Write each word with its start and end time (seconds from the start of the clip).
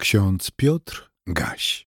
Ksiądz 0.00 0.50
Piotr 0.50 1.10
Gaś. 1.26 1.86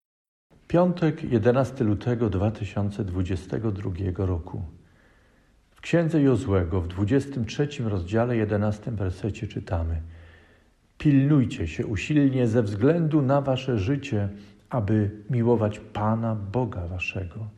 Piątek, 0.69 1.25
11 1.25 1.85
lutego 1.85 2.31
2022 2.31 3.91
roku. 4.17 4.63
W 5.71 5.81
księdze 5.81 6.23
Jozłego 6.23 6.81
w 6.81 6.89
23 6.89 7.69
rozdziale 7.85 8.37
11 8.37 8.91
wersecie 8.91 9.49
czytamy: 9.49 10.03
Pilnujcie 10.99 11.69
się 11.69 11.87
usilnie 11.87 12.47
ze 12.47 12.63
względu 12.63 13.23
na 13.23 13.41
wasze 13.41 13.79
życie, 13.79 14.29
aby 14.71 15.11
miłować 15.31 15.79
Pana 15.79 16.35
Boga 16.35 16.87
waszego. 16.87 17.49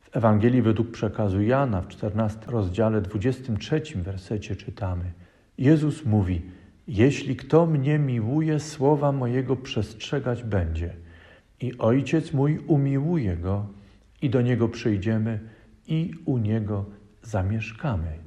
W 0.00 0.16
Ewangelii 0.16 0.62
według 0.62 0.90
przekazu 0.90 1.42
Jana 1.42 1.80
w 1.80 1.88
14 1.88 2.40
rozdziale 2.46 3.00
23 3.00 3.82
wersecie 3.96 4.56
czytamy: 4.56 5.12
Jezus 5.58 6.04
mówi: 6.04 6.42
jeśli 6.90 7.36
kto 7.36 7.66
mnie 7.66 7.98
miłuje, 7.98 8.60
słowa 8.60 9.12
mojego 9.12 9.56
przestrzegać 9.56 10.42
będzie. 10.42 10.94
I 11.60 11.78
Ojciec 11.78 12.32
mój 12.32 12.58
umiłuje 12.58 13.36
go, 13.36 13.66
i 14.22 14.30
do 14.30 14.42
niego 14.42 14.68
przyjdziemy, 14.68 15.40
i 15.86 16.12
u 16.24 16.38
niego 16.38 16.84
zamieszkamy. 17.22 18.18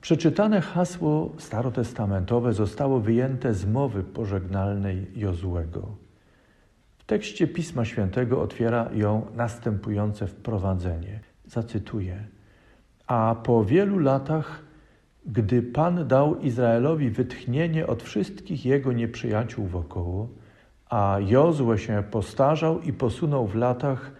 Przeczytane 0.00 0.60
hasło 0.60 1.32
starotestamentowe 1.38 2.52
zostało 2.52 3.00
wyjęte 3.00 3.54
z 3.54 3.66
mowy 3.66 4.02
pożegnalnej 4.02 5.06
Jozłego. 5.14 5.96
W 6.98 7.04
tekście 7.04 7.46
Pisma 7.46 7.84
Świętego 7.84 8.42
otwiera 8.42 8.90
ją 8.94 9.26
następujące 9.34 10.26
wprowadzenie. 10.26 11.20
Zacytuję. 11.46 12.24
A 13.06 13.36
po 13.44 13.64
wielu 13.64 13.98
latach 13.98 14.71
gdy 15.26 15.62
Pan 15.62 16.08
dał 16.08 16.40
Izraelowi 16.40 17.10
wytchnienie 17.10 17.86
od 17.86 18.02
wszystkich 18.02 18.66
jego 18.66 18.92
nieprzyjaciół 18.92 19.66
wokoło, 19.66 20.28
a 20.90 21.18
Jozue 21.20 21.78
się 21.78 22.02
postarzał 22.10 22.80
i 22.80 22.92
posunął 22.92 23.46
w 23.46 23.54
latach, 23.54 24.12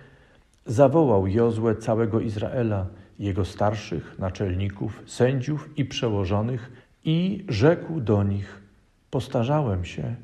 zawołał 0.66 1.27
Jozue 1.27 1.74
całego 1.80 2.20
Izraela, 2.20 2.86
jego 3.18 3.44
starszych, 3.44 4.18
naczelników, 4.18 5.02
sędziów 5.06 5.78
i 5.78 5.84
przełożonych 5.84 6.72
i 7.05 7.44
rzekł 7.48 8.00
do 8.00 8.22
nich: 8.22 8.62
Postarzałem 9.10 9.84
się 9.84 10.14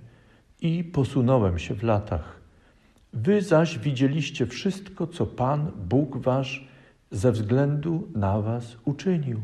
i 0.60 0.84
posunąłem 0.84 1.58
się 1.58 1.74
w 1.74 1.82
latach. 1.82 2.40
Wy 3.12 3.42
zaś 3.42 3.78
widzieliście 3.78 4.46
wszystko, 4.46 5.06
co 5.06 5.26
Pan, 5.26 5.72
Bóg 5.88 6.16
wasz, 6.16 6.68
ze 7.10 7.32
względu 7.32 8.08
na 8.14 8.40
was 8.40 8.76
uczynił 8.84 9.40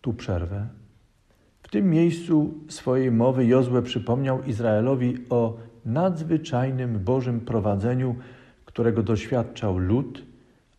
tu 0.00 0.12
przerwę. 0.12 0.66
W 1.62 1.68
tym 1.68 1.90
miejscu 1.90 2.54
swojej 2.68 3.10
mowy 3.10 3.46
Jozue 3.46 3.82
przypomniał 3.82 4.44
Izraelowi 4.44 5.24
o 5.30 5.56
nadzwyczajnym 5.84 6.98
Bożym 6.98 7.40
prowadzeniu, 7.40 8.16
którego 8.64 9.02
doświadczał 9.02 9.78
lud, 9.78 10.22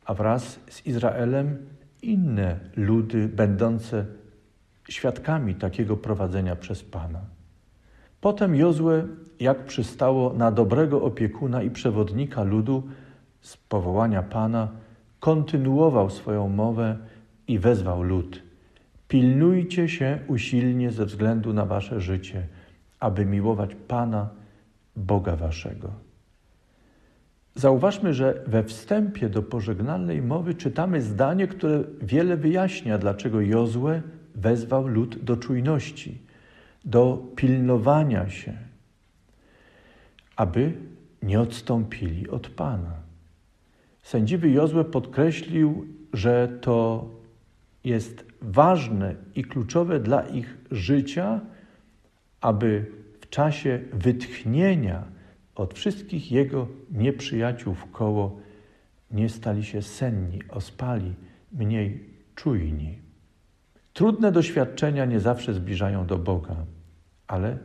a 0.05 0.13
wraz 0.13 0.59
z 0.69 0.85
Izraelem 0.85 1.57
inne 2.01 2.59
ludy 2.75 3.27
będące 3.27 4.05
świadkami 4.89 5.55
takiego 5.55 5.97
prowadzenia 5.97 6.55
przez 6.55 6.83
Pana. 6.83 7.19
Potem 8.21 8.55
Jozue, 8.55 9.07
jak 9.39 9.65
przystało 9.65 10.33
na 10.33 10.51
dobrego 10.51 11.01
opiekuna 11.01 11.63
i 11.63 11.71
przewodnika 11.71 12.43
ludu 12.43 12.83
z 13.41 13.57
powołania 13.57 14.23
Pana, 14.23 14.67
kontynuował 15.19 16.09
swoją 16.09 16.49
mowę 16.49 16.97
i 17.47 17.59
wezwał 17.59 18.03
lud– 18.03 18.41
Pilnujcie 19.11 19.89
się 19.89 20.19
usilnie 20.27 20.91
ze 20.91 21.05
względu 21.05 21.53
na 21.53 21.65
wasze 21.65 22.01
życie, 22.01 22.47
aby 22.99 23.25
miłować 23.25 23.75
Pana, 23.87 24.29
Boga 24.95 25.35
waszego. 25.35 25.91
Zauważmy, 27.55 28.13
że 28.13 28.43
we 28.47 28.63
wstępie 28.63 29.29
do 29.29 29.43
pożegnalnej 29.43 30.21
mowy 30.21 30.55
czytamy 30.55 31.01
zdanie, 31.01 31.47
które 31.47 31.83
wiele 32.01 32.37
wyjaśnia, 32.37 32.97
dlaczego 32.97 33.41
Jozue 33.41 34.01
wezwał 34.35 34.87
lud 34.87 35.23
do 35.23 35.37
czujności, 35.37 36.17
do 36.85 37.25
pilnowania 37.35 38.29
się, 38.29 38.53
aby 40.35 40.73
nie 41.23 41.39
odstąpili 41.39 42.29
od 42.29 42.49
Pana. 42.49 42.93
Sędziwy 44.03 44.49
Jozue 44.49 44.83
podkreślił, 44.83 45.85
że 46.13 46.57
to 46.61 47.05
jest 47.83 48.25
ważne 48.41 49.15
i 49.35 49.43
kluczowe 49.43 49.99
dla 49.99 50.21
ich 50.21 50.57
życia, 50.71 51.41
aby 52.41 52.85
w 53.19 53.29
czasie 53.29 53.79
wytchnienia 53.93 55.03
od 55.55 55.73
wszystkich 55.73 56.31
jego 56.31 56.67
nieprzyjaciół 56.91 57.73
w 57.73 57.91
koło 57.91 58.39
nie 59.11 59.29
stali 59.29 59.63
się 59.63 59.81
senni, 59.81 60.39
ospali, 60.49 61.13
mniej 61.51 62.09
czujni. 62.35 62.99
Trudne 63.93 64.31
doświadczenia 64.31 65.05
nie 65.05 65.19
zawsze 65.19 65.53
zbliżają 65.53 66.05
do 66.05 66.17
Boga, 66.17 66.55
ale 67.27 67.57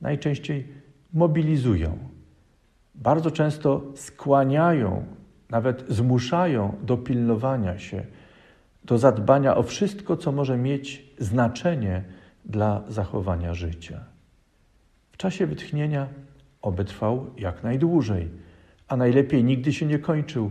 najczęściej 0.00 0.66
mobilizują. 1.12 1.98
Bardzo 2.94 3.30
często 3.30 3.82
skłaniają, 3.94 5.04
nawet 5.50 5.84
zmuszają 5.88 6.76
do 6.82 6.96
pilnowania 6.96 7.78
się, 7.78 8.06
do 8.84 8.98
zadbania 8.98 9.56
o 9.56 9.62
wszystko, 9.62 10.16
co 10.16 10.32
może 10.32 10.56
mieć 10.58 11.14
znaczenie 11.18 12.04
dla 12.44 12.82
zachowania 12.88 13.54
życia. 13.54 14.04
W 15.12 15.16
czasie 15.16 15.46
wytchnienia 15.46 16.08
oby 16.62 16.84
trwał 16.84 17.26
jak 17.36 17.62
najdłużej, 17.62 18.28
a 18.88 18.96
najlepiej 18.96 19.44
nigdy 19.44 19.72
się 19.72 19.86
nie 19.86 19.98
kończył. 19.98 20.50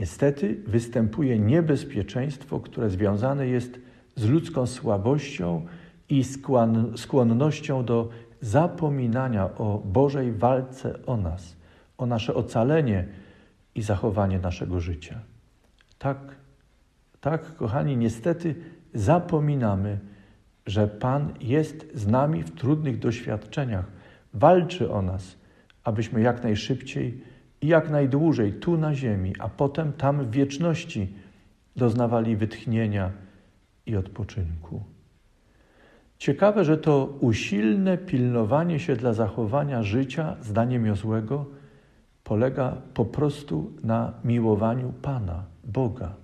Niestety 0.00 0.62
występuje 0.66 1.38
niebezpieczeństwo, 1.38 2.60
które 2.60 2.90
związane 2.90 3.46
jest 3.46 3.80
z 4.16 4.28
ludzką 4.28 4.66
słabością 4.66 5.66
i 6.08 6.24
skłonnością 6.96 7.84
do 7.84 8.08
zapominania 8.40 9.44
o 9.44 9.82
Bożej 9.84 10.32
walce 10.32 11.06
o 11.06 11.16
nas, 11.16 11.56
o 11.98 12.06
nasze 12.06 12.34
ocalenie 12.34 13.06
i 13.74 13.82
zachowanie 13.82 14.38
naszego 14.38 14.80
życia. 14.80 15.20
Tak 15.98 16.18
tak, 17.20 17.56
kochani, 17.56 17.96
niestety 17.96 18.54
zapominamy, 18.94 19.98
że 20.66 20.88
Pan 20.88 21.34
jest 21.40 21.86
z 21.94 22.06
nami 22.06 22.42
w 22.42 22.54
trudnych 22.54 22.98
doświadczeniach, 22.98 23.84
walczy 24.34 24.92
o 24.92 25.02
nas, 25.02 25.36
abyśmy 25.84 26.20
jak 26.20 26.42
najszybciej 26.42 27.22
i 27.60 27.66
jak 27.66 27.90
najdłużej 27.90 28.52
tu 28.52 28.78
na 28.78 28.94
ziemi, 28.94 29.32
a 29.38 29.48
potem 29.48 29.92
tam 29.92 30.24
w 30.24 30.30
wieczności 30.30 31.14
doznawali 31.76 32.36
wytchnienia 32.36 33.10
i 33.86 33.96
odpoczynku. 33.96 34.82
Ciekawe, 36.18 36.64
że 36.64 36.78
to 36.78 37.16
usilne 37.20 37.98
pilnowanie 37.98 38.80
się 38.80 38.96
dla 38.96 39.12
zachowania 39.12 39.82
życia, 39.82 40.36
zdaniem 40.42 40.86
Jozłego, 40.86 41.46
polega 42.24 42.76
po 42.94 43.04
prostu 43.04 43.72
na 43.84 44.12
miłowaniu 44.24 44.92
Pana, 45.02 45.44
Boga. 45.64 46.14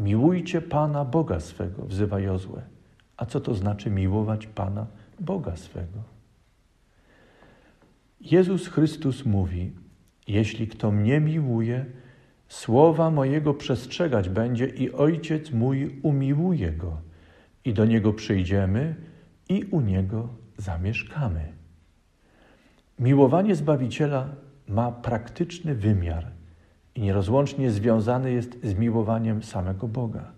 Miłujcie 0.00 0.60
Pana 0.60 1.04
Boga 1.04 1.40
swego, 1.40 1.82
wzywa 1.86 2.20
Jozue. 2.20 2.60
A 3.16 3.26
co 3.26 3.40
to 3.40 3.54
znaczy 3.54 3.90
miłować 3.90 4.46
Pana 4.46 4.86
Boga 5.20 5.56
swego? 5.56 6.02
Jezus 8.20 8.68
Chrystus 8.68 9.26
mówi: 9.26 9.72
Jeśli 10.28 10.68
kto 10.68 10.90
mnie 10.90 11.20
miłuje, 11.20 11.86
słowa 12.48 13.10
mojego 13.10 13.54
przestrzegać 13.54 14.28
będzie, 14.28 14.66
i 14.66 14.92
Ojciec 14.92 15.50
mój 15.50 16.00
umiłuje 16.02 16.72
go, 16.72 17.00
i 17.64 17.72
do 17.72 17.84
niego 17.84 18.12
przyjdziemy, 18.12 18.94
i 19.48 19.64
u 19.64 19.80
niego 19.80 20.28
zamieszkamy. 20.56 21.52
Miłowanie 22.98 23.54
Zbawiciela 23.54 24.28
ma 24.68 24.92
praktyczny 24.92 25.74
wymiar 25.74 26.39
i 26.94 27.00
nierozłącznie 27.02 27.70
związany 27.70 28.32
jest 28.32 28.64
z 28.64 28.74
miłowaniem 28.74 29.42
samego 29.42 29.88
Boga. 29.88 30.32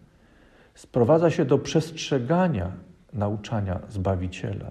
Sprowadza 0.75 1.31
się 1.31 1.45
do 1.45 1.59
przestrzegania 1.59 2.73
nauczania 3.13 3.81
Zbawiciela. 3.89 4.71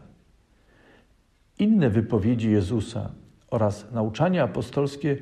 Inne 1.59 1.89
wypowiedzi 1.89 2.51
Jezusa 2.51 3.11
oraz 3.49 3.91
nauczania 3.91 4.43
apostolskie 4.43 5.17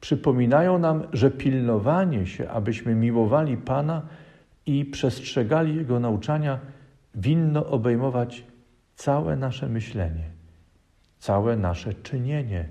przypominają 0.00 0.78
nam, 0.78 1.02
że 1.12 1.30
pilnowanie 1.30 2.26
się, 2.26 2.48
abyśmy 2.48 2.94
miłowali 2.94 3.56
Pana 3.56 4.02
i 4.66 4.84
przestrzegali 4.84 5.76
Jego 5.76 6.00
nauczania, 6.00 6.58
winno 7.14 7.66
obejmować 7.66 8.44
całe 8.94 9.36
nasze 9.36 9.68
myślenie, 9.68 10.24
całe 11.18 11.56
nasze 11.56 11.94
czynienie, 11.94 12.68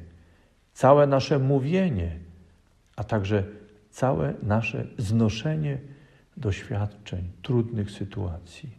całe 0.73 1.07
nasze 1.07 1.39
mówienie 1.39 2.19
a 2.95 3.03
także 3.03 3.43
całe 3.89 4.33
nasze 4.43 4.87
znoszenie 4.97 5.77
doświadczeń, 6.37 7.31
trudnych 7.41 7.91
sytuacji. 7.91 8.69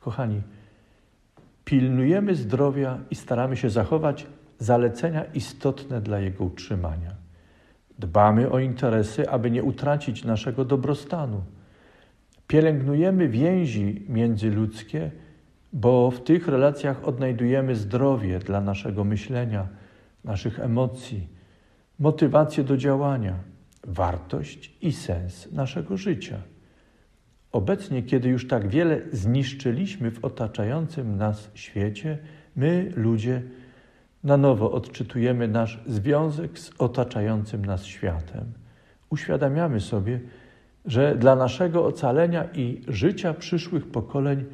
Kochani, 0.00 0.42
pilnujemy 1.64 2.34
zdrowia 2.34 2.98
i 3.10 3.14
staramy 3.14 3.56
się 3.56 3.70
zachować 3.70 4.26
zalecenia 4.58 5.24
istotne 5.24 6.00
dla 6.00 6.20
jego 6.20 6.44
utrzymania. 6.44 7.14
Dbamy 7.98 8.50
o 8.50 8.58
interesy, 8.58 9.28
aby 9.30 9.50
nie 9.50 9.62
utracić 9.62 10.24
naszego 10.24 10.64
dobrostanu. 10.64 11.42
Pielęgnujemy 12.46 13.28
więzi 13.28 14.04
międzyludzkie, 14.08 15.10
bo 15.72 16.10
w 16.10 16.24
tych 16.24 16.48
relacjach 16.48 17.04
odnajdujemy 17.04 17.76
zdrowie 17.76 18.38
dla 18.38 18.60
naszego 18.60 19.04
myślenia, 19.04 19.68
naszych 20.24 20.60
emocji, 20.60 21.28
motywację 22.04 22.64
do 22.64 22.76
działania, 22.76 23.34
wartość 23.84 24.76
i 24.80 24.92
sens 24.92 25.52
naszego 25.52 25.96
życia. 25.96 26.38
Obecnie, 27.52 28.02
kiedy 28.02 28.28
już 28.28 28.48
tak 28.48 28.68
wiele 28.68 29.00
zniszczyliśmy 29.12 30.10
w 30.10 30.24
otaczającym 30.24 31.16
nas 31.16 31.50
świecie, 31.54 32.18
my, 32.56 32.92
ludzie, 32.96 33.42
na 34.24 34.36
nowo 34.36 34.72
odczytujemy 34.72 35.48
nasz 35.48 35.82
związek 35.86 36.58
z 36.58 36.70
otaczającym 36.78 37.64
nas 37.64 37.84
światem. 37.84 38.52
Uświadamiamy 39.10 39.80
sobie, 39.80 40.20
że 40.84 41.14
dla 41.16 41.36
naszego 41.36 41.86
ocalenia 41.86 42.44
i 42.54 42.82
życia 42.88 43.34
przyszłych 43.34 43.86
pokoleń 43.86 44.44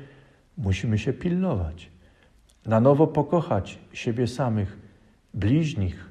musimy 0.58 0.98
się 0.98 1.12
pilnować, 1.12 1.90
na 2.66 2.80
nowo 2.80 3.06
pokochać 3.06 3.78
siebie 3.92 4.26
samych, 4.26 4.78
bliźnich, 5.34 6.10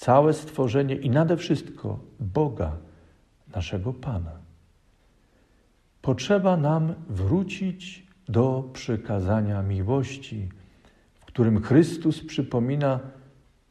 całe 0.00 0.32
stworzenie 0.32 0.94
i 0.94 1.10
nade 1.10 1.36
wszystko 1.36 1.98
Boga, 2.20 2.76
naszego 3.54 3.92
Pana. 3.92 4.32
Potrzeba 6.02 6.56
nam 6.56 6.94
wrócić 7.08 8.06
do 8.28 8.70
przykazania 8.72 9.62
miłości, 9.62 10.48
w 11.14 11.24
którym 11.24 11.62
Chrystus 11.62 12.24
przypomina, 12.24 13.00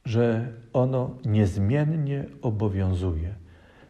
że 0.06 0.54
ono 0.74 1.16
niezmiennie 1.26 2.26
obowiązuje. 2.42 3.36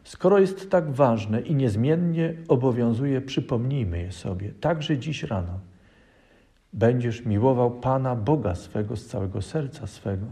Skoro 0.04 0.40
jest 0.40 0.70
tak 0.70 0.92
ważne 0.92 1.42
i 1.42 1.56
niezmiennie 1.56 2.34
obowiązuje, 2.48 3.22
przypomnijmy 3.22 4.00
je 4.00 4.12
sobie, 4.12 4.52
także 4.52 4.98
dziś 4.98 5.24
rano. 5.24 5.60
Będziesz 6.74 7.26
miłował 7.26 7.72
Pana 7.72 8.16
Boga 8.16 8.56
swego 8.56 8.96
z 8.96 9.06
całego 9.06 9.42
serca 9.42 9.88
swego 9.88 10.26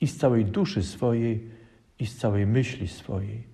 i 0.00 0.06
z 0.06 0.16
całej 0.16 0.44
duszy 0.44 0.82
swojej 0.82 1.50
i 1.98 2.06
z 2.06 2.16
całej 2.16 2.46
myśli 2.46 2.88
swojej. 2.88 3.44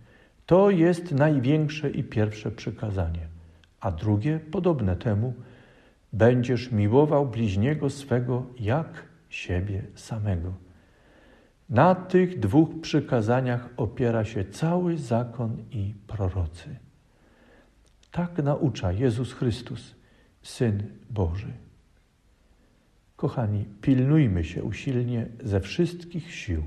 To 0.47 0.71
jest 0.71 1.13
największe 1.13 1.91
i 1.91 2.05
pierwsze 2.05 2.51
przykazanie. 2.51 3.29
A 3.81 3.91
drugie, 3.91 4.41
podobne 4.51 4.97
temu, 4.97 5.35
będziesz 6.13 6.73
miłował 6.73 7.27
bliźniego 7.27 7.91
swego 7.91 8.47
jak 8.59 9.07
siebie 9.29 9.83
samego. 9.95 10.55
Na 11.69 11.95
tych 11.95 12.39
dwóch 12.39 12.81
przykazaniach 12.81 13.69
opiera 13.77 14.25
się 14.25 14.45
cały 14.45 14.99
zakon 14.99 15.65
i 15.71 15.95
prorocy. 16.07 16.77
Tak 18.11 18.39
naucza 18.39 18.93
Jezus 18.93 19.33
Chrystus, 19.33 19.95
Syn 20.43 20.83
Boży. 21.11 21.66
Kochani, 23.17 23.65
pilnujmy 23.81 24.45
się 24.45 24.65
usilnie 24.65 25.27
ze 25.45 25.61
wszystkich 25.61 26.35
sił, 26.35 26.63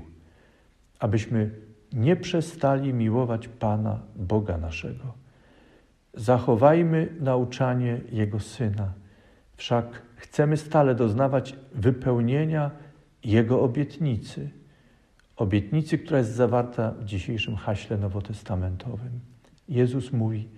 abyśmy 0.98 1.50
nie 1.92 2.16
przestali 2.16 2.92
miłować 2.92 3.48
Pana, 3.48 4.00
Boga 4.16 4.58
naszego. 4.58 5.14
Zachowajmy 6.14 7.08
nauczanie 7.20 8.00
Jego 8.12 8.40
Syna, 8.40 8.92
wszak 9.56 10.02
chcemy 10.16 10.56
stale 10.56 10.94
doznawać 10.94 11.56
wypełnienia 11.74 12.70
Jego 13.24 13.62
obietnicy, 13.62 14.50
obietnicy, 15.36 15.98
która 15.98 16.18
jest 16.18 16.34
zawarta 16.34 16.90
w 16.90 17.04
dzisiejszym 17.04 17.56
haśle 17.56 17.98
nowotestamentowym. 17.98 19.20
Jezus 19.68 20.12
mówi: 20.12 20.48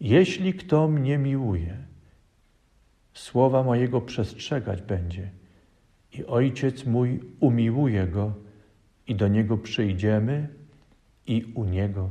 Jeśli 0.00 0.54
kto 0.54 0.88
mnie 0.88 1.18
miłuje, 1.18 1.76
słowa 3.16 3.62
mojego 3.62 4.00
przestrzegać 4.00 4.82
będzie, 4.82 5.30
i 6.12 6.24
Ojciec 6.24 6.84
mój 6.84 7.20
umiłuje 7.40 8.06
go, 8.06 8.34
i 9.06 9.14
do 9.14 9.28
niego 9.28 9.58
przyjdziemy, 9.58 10.48
i 11.26 11.44
u 11.54 11.64
niego 11.64 12.10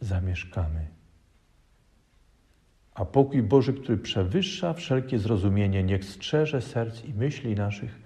zamieszkamy. 0.00 0.86
A 2.94 3.04
pokój 3.04 3.42
Boży, 3.42 3.72
który 3.72 3.98
przewyższa 3.98 4.74
wszelkie 4.74 5.18
zrozumienie, 5.18 5.82
niech 5.82 6.04
strzeże 6.04 6.62
serc 6.62 7.04
i 7.04 7.14
myśli 7.14 7.54
naszych 7.54 8.02